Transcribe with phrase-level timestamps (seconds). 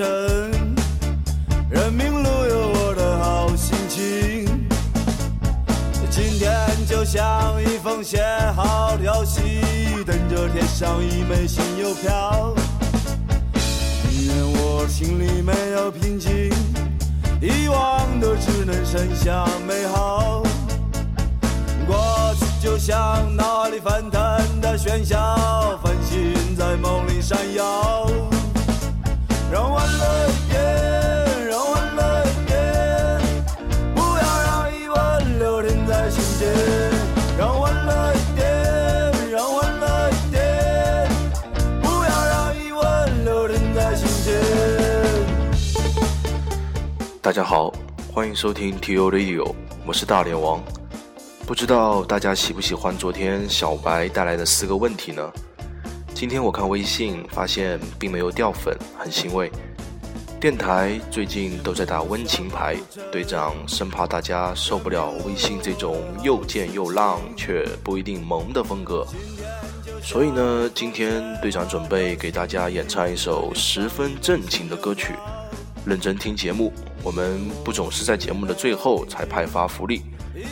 [0.00, 4.46] 人民路有我的好心情。
[6.10, 8.24] 今天就像一封写
[8.56, 9.42] 好的消息，
[10.06, 12.54] 等着贴上一枚新邮票。
[14.08, 16.50] 宁愿我心里没有平静，
[17.42, 20.42] 遗忘的只能剩下美好。
[21.86, 24.20] 过去就像脑海里翻腾
[24.62, 28.06] 的喧嚣，繁星在梦里闪耀。
[29.50, 30.62] 让欢乐一点，
[31.48, 33.20] 让欢乐一点，
[33.96, 36.48] 不要让疑问留停在心间。
[37.36, 38.46] 让欢乐一点，
[39.32, 41.08] 让欢乐一点，
[41.82, 44.40] 不要让疑问留停在心间。
[47.20, 47.72] 大家好，
[48.12, 49.52] 欢迎收听 T O Radio，
[49.84, 50.62] 我是大脸王。
[51.44, 55.28] 不知道大家喜不喜欢昨天小白带来的四个问题呢？
[56.20, 59.50] 今天我看微信发现并没有掉粉，很欣慰。
[60.38, 62.76] 电台最近都在打温情牌，
[63.10, 69.06] 队长生怕大家受不了微信这种又贱又浪却不一定萌的风格，
[70.02, 75.14] 所以呢，今天队长准备给大家演唱一首十分正经的歌曲。
[75.86, 76.70] 认真听节目，
[77.02, 80.02] 我们不总是在节目的最后才派发福利，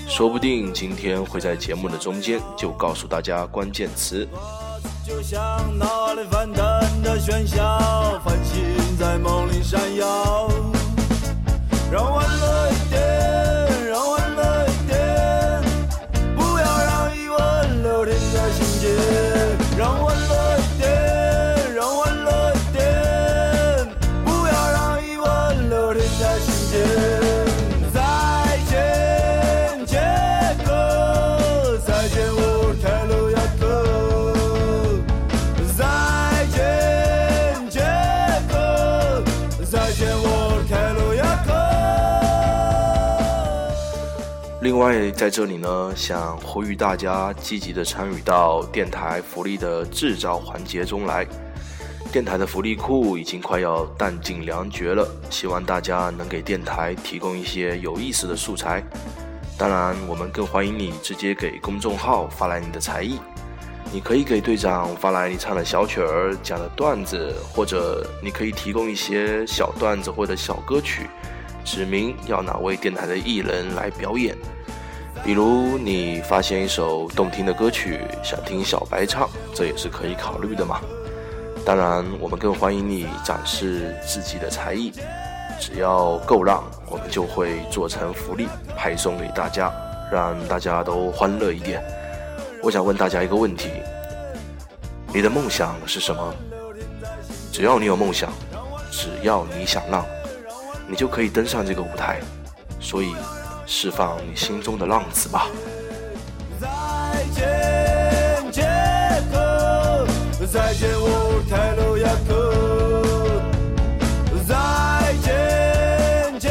[0.09, 4.27] 说不定今天会在节目的中间就告诉大家关键词。
[5.09, 5.41] 就像
[5.79, 6.63] 脑海里翻腾
[7.03, 8.61] 的喧嚣，繁星
[8.99, 10.51] 在梦里闪耀。
[11.91, 12.48] 让欢乐
[44.69, 51.27] 另外，在这里呢，想呼吁大家积极的参与到电台福利的制造环节中来。
[52.13, 58.85] 电台的福利库已经快要弹尽粮绝了，希望大家能给电台提供一些有意思的素材。
[59.57, 63.19] 当然，我们更欢迎你直接给公众号发来你的才艺。
[63.91, 71.09] 你可以给队长发来你唱的小曲儿、讲的段子，或者你可以提供一些小段子或者小歌曲，
[71.65, 74.37] 指明要哪位电台的艺人来表演。
[75.29, 80.81] 比如你发现一首动听的歌曲，想听小白唱，这也是可以考虑的嘛。
[81.67, 84.91] 当然，我们更欢迎你展示自己的才艺，
[85.61, 89.71] 只要够让，我们就会做成福利派送给大家，
[90.11, 91.85] 让大家都欢乐一点。
[92.63, 93.69] 我想问大家一个问题：
[95.13, 96.35] 你的梦想是什么？
[97.53, 98.33] 只要你有梦想，
[98.91, 100.07] 只要你想浪，
[100.87, 102.19] 你就可以登上这个舞台。
[102.81, 103.15] 所以，
[103.71, 105.47] 释放你心中的浪子吧。
[106.59, 106.67] 再
[107.35, 108.63] 见，杰
[109.31, 110.07] 克！
[110.51, 112.33] 再见，我凯鲁亚克！
[114.49, 116.49] 再见，杰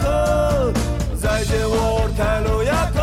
[0.00, 0.72] 克！
[1.20, 3.02] 再见，我凯鲁亚克！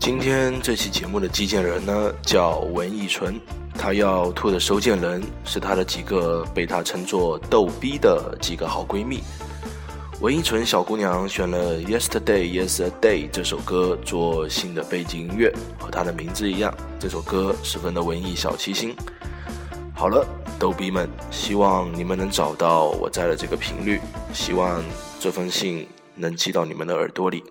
[0.00, 3.38] 今天这期节目的寄件人呢叫文艺纯，
[3.82, 9.24] 他要吐的收件人是他的几个被他称作“逗逼”的几个好闺蜜。
[10.20, 18.94] 文艺纯小姑娘选了《Yesterday Yesterday》这首歌做新的背景音乐，和她的名字一样，这首歌十分的文艺小清新。
[19.96, 20.24] 好了，
[20.60, 24.00] 逗逼们，希望你们能找到我在的这个频率，
[24.32, 24.80] 希望
[25.18, 27.42] 这封信能寄到你们的耳朵里。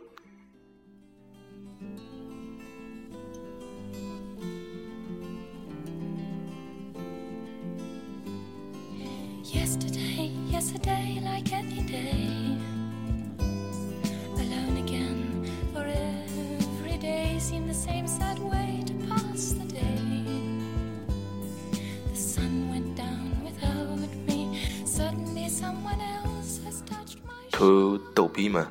[27.61, 28.65] 呃逗逼们，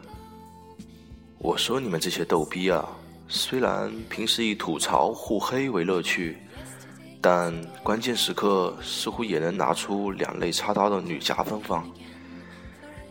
[1.38, 2.84] 我说你们这些逗逼啊，
[3.28, 6.36] 虽然平时以吐槽互黑为乐趣，
[7.20, 7.54] 但
[7.84, 11.80] 关键时刻似乎也能拿出两肋插刀的女侠风范。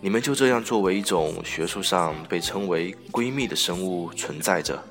[0.02, 4.84] 你们就这样作为一种学术上被称为闺蜜的生物存在着。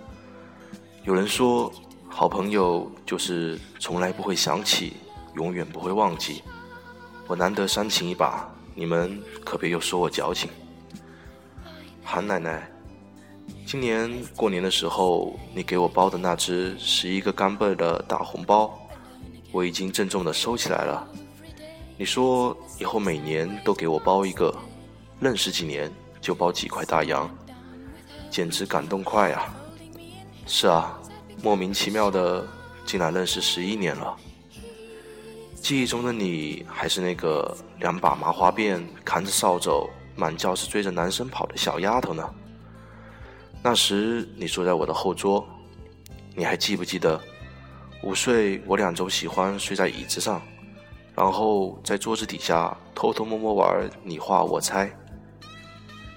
[1.04, 1.70] 有人说，
[2.08, 4.94] 好朋友就是从来不会想起，
[5.36, 6.42] 永远不会忘记。
[7.26, 10.48] 我难得煽情一把，你们可别又说我矫情。
[12.10, 12.66] 韩奶奶，
[13.66, 18.80] 今年过年的时候，你给我包的那只十一个干贝的大红包，
[19.52, 21.06] 我已经郑重的收起来了。
[21.98, 24.56] 你说以后每年都给我包一个，
[25.20, 27.30] 认识几年就包几块大洋，
[28.30, 29.54] 简直感动快啊！
[30.46, 30.98] 是啊，
[31.42, 32.42] 莫名其妙的
[32.86, 34.16] 竟然认识十一年了。
[35.60, 39.86] 记忆中的你还是那个两把麻花辫、扛着扫帚
[40.18, 42.28] 满教室追着男生跑的小丫头呢。
[43.62, 45.46] 那时你坐在我的后桌，
[46.34, 47.20] 你还记不记得
[48.02, 50.42] 午睡我两周喜欢睡在椅子上，
[51.14, 54.90] 然后在桌子底下偷偷摸摸玩你画我猜？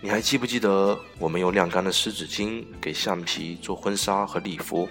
[0.02, 4.90] 你还记不记得我们用晾干的湿纸巾给橡皮做婚纱和礼服？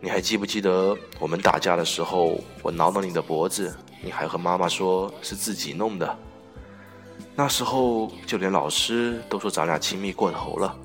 [0.00, 6.18] 你还记不记得我们打架的时候，我挠挠你的脖子，你还和妈妈说是自己弄的？
[7.36, 10.76] 那时候就连老师都说咱俩亲密过头了。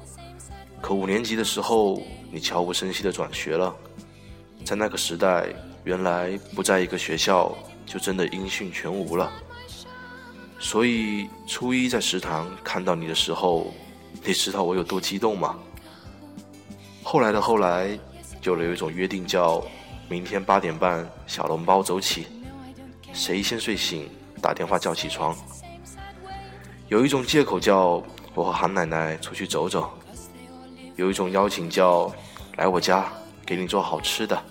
[0.81, 2.01] 可五年级的时候，
[2.31, 3.75] 你悄无声息的转学了。
[4.65, 5.47] 在那个时代，
[5.83, 7.55] 原来不在一个学校，
[7.85, 9.31] 就真的音讯全无了。
[10.59, 13.71] 所以初一在食堂看到你的时候，
[14.25, 15.55] 你知道我有多激动吗？
[17.03, 17.97] 后来的后来，
[18.41, 19.63] 就有一种约定，叫
[20.07, 22.25] 明天八点半小笼包走起，
[23.13, 24.09] 谁先睡醒
[24.41, 25.37] 打电话叫起床。
[26.89, 28.03] 有一种借口叫
[28.33, 29.93] 我和韩奶奶出去走走。
[30.95, 32.11] 有一种邀请叫
[32.57, 33.07] 来我家
[33.45, 34.43] 给你做好吃的，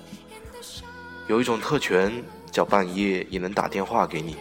[1.26, 2.12] 有一种特权
[2.52, 4.36] 叫半夜也能打电话给你，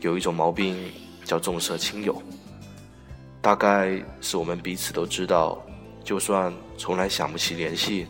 [0.00, 0.90] 有一种毛病
[1.24, 2.20] 叫重色轻友。
[3.42, 5.62] 大概是我们彼此都知道，
[6.02, 8.06] 就算从来想不起联系，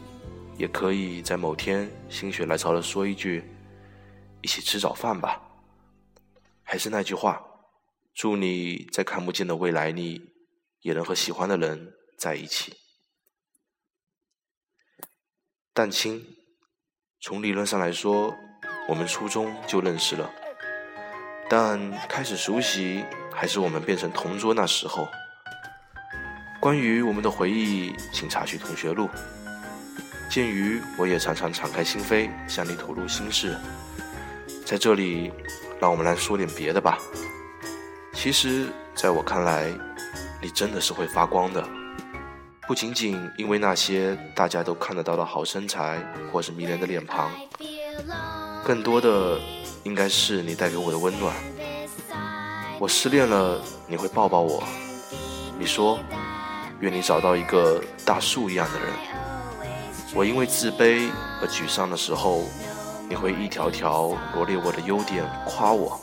[0.56, 3.42] 也可以在某天心血来潮的说一句
[4.40, 5.42] 一起吃早饭吧。
[6.62, 7.42] 还是那句话，
[8.14, 10.32] 祝你在看不见的未来里
[10.82, 12.72] 也能和喜欢的人在一起。
[15.72, 16.24] 蛋清，
[17.20, 18.32] 从理论上来说，
[18.88, 20.30] 我们初中就认识了，
[21.50, 25.08] 但开始熟悉还是我们变成同桌那时候。
[26.60, 29.10] 关于我们的回忆，请查询同学录。
[30.30, 33.58] 鉴于我也常常敞开心扉向你吐露心事，
[34.64, 35.32] 在这里，
[35.80, 36.98] 让我们来说点别的吧。
[38.24, 39.70] 其实，在我看来，
[40.40, 41.62] 你真的是会发光的。
[42.66, 45.98] 不仅仅因为那些大家都看得到的好身材，
[46.32, 47.30] 或是迷人的脸庞，
[48.64, 49.38] 更多的
[49.82, 51.34] 应该是你带给我的温暖。
[52.78, 54.64] 我失恋了，你会抱抱我。
[55.58, 55.98] 你说，
[56.80, 58.88] 愿你找到一个大树一样的人。
[60.14, 61.10] 我因为自卑
[61.42, 62.44] 而沮丧的时候，
[63.06, 66.00] 你会一条条罗列我的优点，夸我。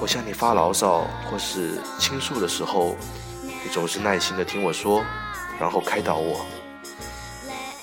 [0.00, 2.96] 我向你发牢骚或是倾诉的时候，
[3.44, 5.04] 你总是耐心的听我说。
[5.60, 6.40] 然后开导我。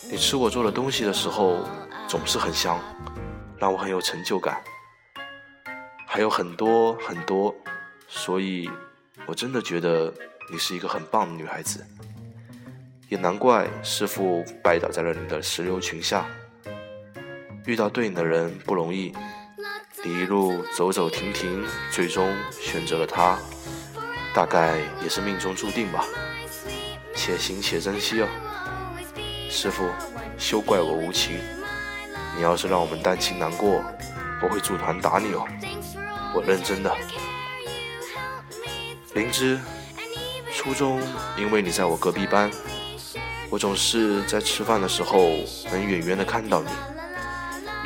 [0.09, 1.63] 你吃我做的东西的时候
[2.07, 2.79] 总是很香，
[3.59, 4.59] 让我很有成就感。
[6.07, 7.53] 还有很多很多，
[8.07, 8.67] 所以
[9.27, 10.11] 我真的觉得
[10.51, 11.85] 你是一个很棒的女孩子。
[13.09, 16.25] 也难怪师傅拜倒在了你的石榴裙下。
[17.67, 19.13] 遇到对你的人不容易，
[20.03, 23.37] 你一路走走停停，最终选择了他，
[24.33, 26.05] 大概也是命中注定吧。
[27.15, 28.27] 且行且珍惜哦，
[29.49, 29.89] 师傅，
[30.37, 31.39] 休怪我无情。
[32.35, 33.83] 你要是让我们单亲难过，
[34.43, 35.47] 我会组团打你哦。
[36.35, 36.95] 我认真的。
[39.15, 39.59] 灵芝，
[40.53, 41.01] 初中
[41.35, 42.51] 因为你在我隔壁班，
[43.49, 45.31] 我总是在吃饭的时候
[45.71, 46.69] 能远远的看到你，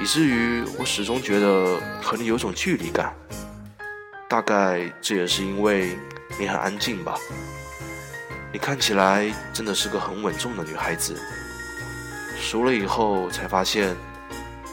[0.02, 3.14] 以至于我始终觉得和你有种距离感。
[4.28, 5.96] 大概这也是因为
[6.40, 7.16] 你很安静吧。
[8.52, 11.16] 你看起来真的是个很稳重的女孩子。
[12.40, 13.96] 熟了以后才发现，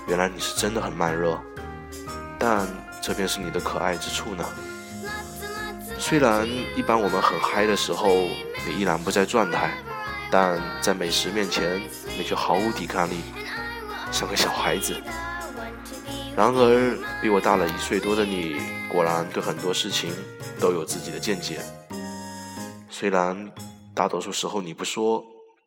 [0.06, 1.38] 原来你是真的很慢热，
[2.38, 2.66] 但
[3.02, 4.42] 这便是你的可爱之处呢。
[5.98, 8.08] 虽然一般我们很嗨的时候，
[8.66, 9.76] 你依然不在状态，
[10.30, 11.82] 但在美食面前，
[12.16, 13.16] 你却毫无抵抗力，
[14.12, 15.00] 像个小孩子。
[16.36, 18.56] 然而，比我大了一岁多的你，
[18.88, 20.12] 果然对很多事情
[20.60, 21.60] 都有自己的见解。
[22.88, 23.50] 虽然。
[23.94, 25.24] 大多数时候你不说，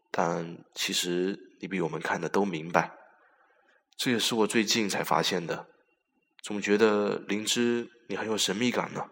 [0.10, 2.90] 但其实你比我们看的都明白。
[3.98, 5.66] 这也是我最近才发现的。
[6.42, 9.04] 总觉得灵芝你很有神秘感呢。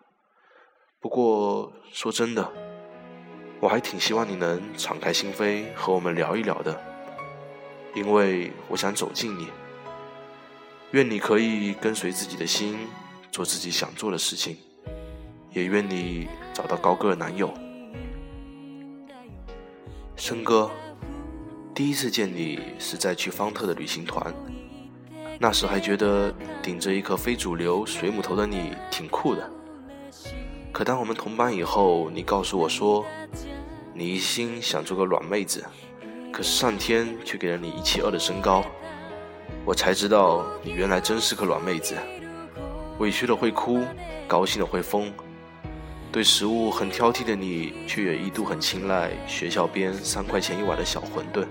[1.01, 2.49] 不过说真的，
[3.59, 6.81] 我还挺希望你能敞开心扉和我们聊一聊的，
[7.95, 9.47] 因为我想走近你。
[10.91, 12.77] 愿你可以跟随自己的心，
[13.31, 14.57] 做自己想做的事情，
[15.51, 17.53] 也愿你找到高个男友。
[20.15, 20.69] 生哥，
[21.73, 24.33] 第一次见你是在去方特的旅行团，
[25.39, 29.49] 那时还觉得顶着一颗非主流水母头的你挺酷的。
[30.71, 33.05] 可当我们同班以后，你告诉我说，
[33.93, 35.63] 你一心想做个软妹子，
[36.31, 38.63] 可是上天却给了你一七二的身高，
[39.65, 41.95] 我才知道你原来真是个软妹子。
[42.99, 43.83] 委屈了会哭，
[44.27, 45.11] 高兴了会疯。
[46.11, 51.45] 对食物很挑剔的你，却也一度很青睐学校边三块钱一碗的小馄饨。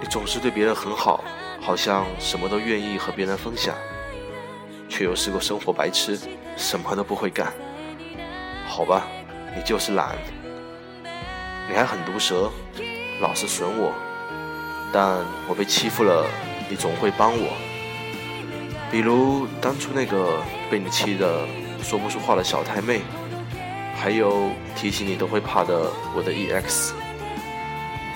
[0.00, 1.22] 你总是对别人很好，
[1.60, 3.74] 好像什么都愿意和别人分享，
[4.88, 6.18] 却又是个生活白痴，
[6.56, 7.52] 什么都不会干。
[8.66, 9.06] 好吧，
[9.54, 10.16] 你就是懒。
[11.68, 12.50] 你还很毒舌，
[13.20, 13.92] 老是损我，
[14.92, 16.26] 但我被欺负了，
[16.68, 17.52] 你总会帮我。
[18.90, 21.46] 比如当初那个被你气得
[21.82, 23.02] 说不出话的小太妹，
[23.94, 26.92] 还有提起你都会怕的我的 EX，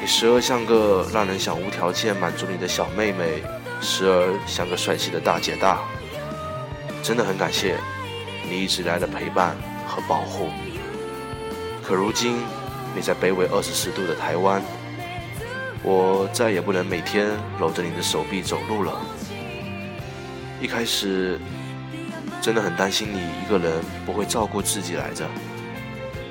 [0.01, 3.43] 你时而像个让人想无条件满足你的小妹妹，
[3.81, 5.81] 时而像个帅气的大姐大。
[7.03, 7.77] 真的很感谢
[8.49, 9.55] 你一直来的陪伴
[9.87, 10.49] 和保护。
[11.83, 12.43] 可如今
[12.97, 14.63] 你在北纬二十四度的台湾，
[15.85, 17.29] 我再也不能每天
[17.61, 18.99] 搂着你的手臂走路了。
[20.61, 21.39] 一开始
[22.41, 25.29] 真的很担心你一个人不会照顾自己来着，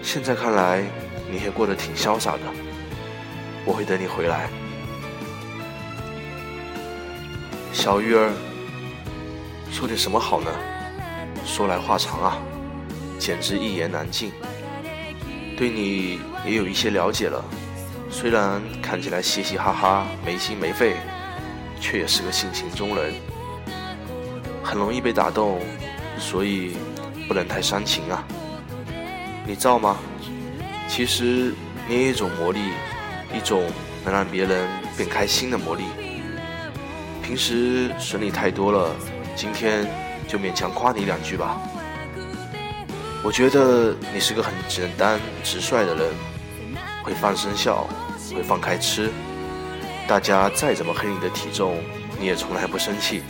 [0.01, 0.83] 现在看来
[1.29, 2.39] 你也过得挺潇洒的。
[3.63, 4.49] 我会等你回来，
[7.71, 8.31] 小鱼儿。
[9.71, 10.51] 说点什么好呢？
[11.45, 12.37] 说来话长啊，
[13.17, 14.31] 简直一言难尽。
[15.57, 17.43] 对你也有一些了解了，
[18.13, 20.95] 虽然看起来嘻嘻哈哈、没心没肺，
[21.81, 23.11] 却也是个性情中人。
[24.63, 25.59] 很容易被打动，
[26.19, 26.77] 所以
[27.27, 28.23] 不能太煽情啊。
[29.47, 29.97] 你造吗？
[30.87, 31.55] 其实
[31.87, 32.59] 你也有一种魔力，
[33.35, 33.63] 一种
[34.05, 35.83] 能让别人变开心的魔力。
[37.23, 38.95] 平时损你太多了，
[39.35, 39.89] 今天
[40.27, 41.59] 就勉强夸你两句吧。
[43.23, 46.13] 我觉得你是个很简单直率的人，
[47.03, 47.87] 会放声笑，
[48.33, 49.09] 会放开吃。
[50.07, 51.77] 大家再怎么黑你的体重，
[52.19, 53.23] 你也从来不生气。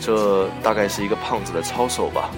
[0.00, 2.30] 这大概是一个胖子的操守吧。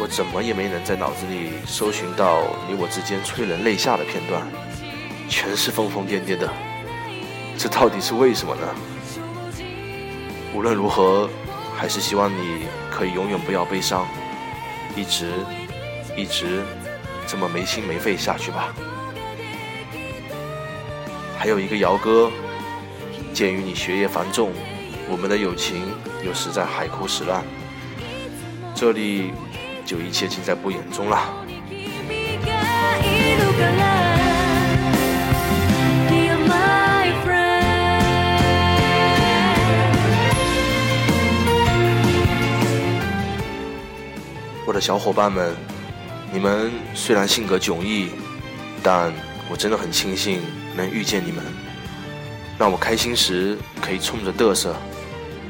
[0.00, 4.42] 我怎么也没能在脑子里搜寻到你我之间催人泪下的片段，
[5.28, 6.50] 全是疯疯癫癫的。
[7.56, 8.62] 这到底是为什么呢？
[10.52, 11.30] 无论如何，
[11.76, 14.04] 还是希望你可以永远不要悲伤，
[14.96, 15.32] 一直
[16.16, 16.62] 一直
[17.26, 18.74] 这么没心没肺下去吧。
[21.44, 22.30] 还有一个姚哥，
[23.34, 24.50] 鉴于你学业繁重。
[25.10, 25.92] 我们的友情
[26.24, 27.44] 又实在海枯石烂，
[28.74, 29.30] 这里
[29.84, 31.20] 就一切尽在不言中了。
[44.66, 45.54] 我的小伙伴们，
[46.32, 48.08] 你们虽然性格迥异，
[48.82, 49.12] 但
[49.50, 50.40] 我真的很庆幸
[50.76, 51.42] 能遇见你们，
[52.58, 54.74] 让我开心时可以冲着嘚瑟。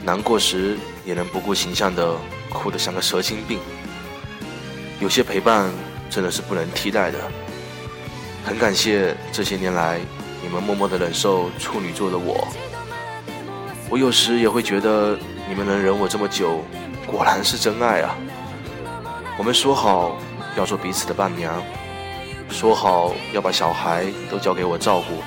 [0.05, 2.15] 难过时也能不顾形象的
[2.51, 3.59] 哭得像个蛇精病，
[5.01, 5.71] 有些陪伴
[6.11, 7.19] 真的是不能替代的。
[8.45, 9.99] 很感谢这些年来
[10.43, 12.47] 你们默默的忍受处女座的我，
[13.89, 16.63] 我有时也会觉得你们能忍我这么久，
[17.07, 18.15] 果然是真爱啊。
[19.39, 20.19] 我们说好
[20.57, 21.63] 要做彼此的伴娘，
[22.49, 25.23] 说好要把小孩都交给我照顾，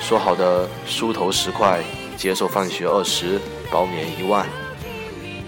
[0.00, 1.82] 说好的梳头十块，
[2.16, 3.40] 接受放学二十。
[3.70, 4.46] 包年一万，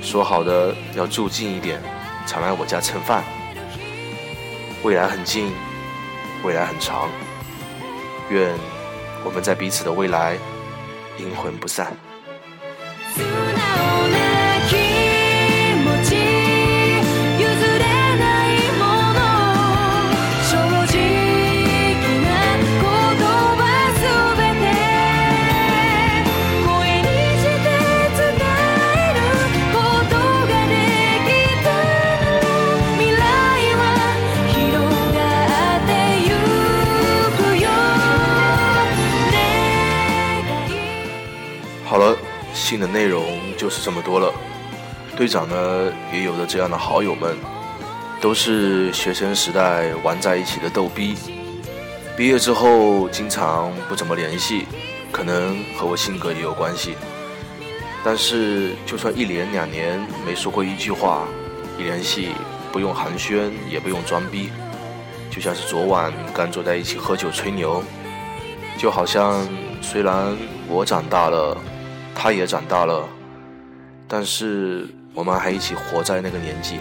[0.02, 1.80] 说好的要住近一点，
[2.26, 3.24] 常来我家蹭饭。
[4.82, 5.50] 未来很近，
[6.44, 7.08] 未来很长，
[8.28, 8.52] 愿
[9.24, 10.36] 我们在彼此的未来
[11.16, 11.96] 阴魂不散。
[43.82, 44.32] 这么多了。
[45.16, 47.36] 队长呢，也有着这样的好友们，
[48.20, 51.16] 都是学生时代玩在一起的逗逼。
[52.16, 54.66] 毕业之后，经常不怎么联系，
[55.10, 56.94] 可能和我性格也有关系。
[58.04, 61.26] 但是，就算一年两年没说过一句话，
[61.78, 62.30] 一联系
[62.72, 64.50] 不用寒暄，也不用装逼，
[65.30, 67.82] 就像是昨晚刚坐在一起喝酒吹牛，
[68.78, 69.46] 就好像
[69.82, 71.56] 虽然我长大了，
[72.14, 73.06] 他也长大了，
[74.12, 76.80] 但是我们还一起活在那个年纪。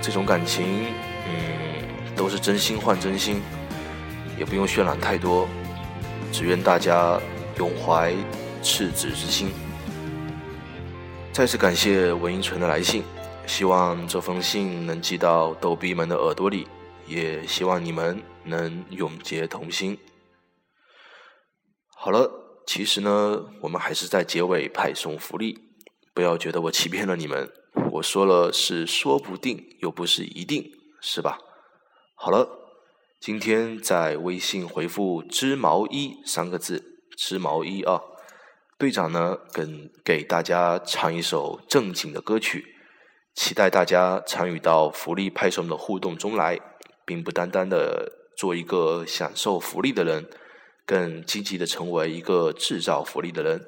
[0.00, 0.86] 这种感情，
[1.26, 3.42] 嗯，都是真心换真心，
[4.38, 5.46] 也不用渲染太多，
[6.32, 7.20] 只愿大家
[7.58, 8.14] 永怀
[8.62, 9.50] 赤子之心。
[11.32, 13.02] 再次感谢文英纯的来信，
[13.46, 16.66] 希望这封信能寄到逗逼们的耳朵里，
[17.06, 19.98] 也希望你们能永结同心。
[21.94, 22.30] 好了，
[22.66, 25.58] 其实呢，我们还是在结尾派送福利，
[26.16, 27.52] 不要觉得我欺骗了你们。
[27.92, 31.36] 我说了是说不定，又不是一定，是吧？
[32.14, 32.48] 好了，
[33.20, 38.00] 今天在微信回复“织毛衣”三个字，“织毛衣”啊，
[38.78, 42.64] 队长呢跟给大家唱一首正经的歌曲，
[43.34, 46.58] 期待大家参与到福利派送的互动中来，
[47.04, 50.26] 并不单单的做一个享受福利的人，
[50.86, 53.60] 更积极的成为一个制造福利的人。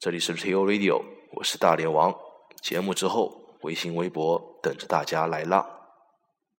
[0.00, 1.02] 这里是 T O Radio，
[1.32, 2.14] 我是大连王。
[2.62, 5.75] 节目之后，微信、微博等着大家来浪。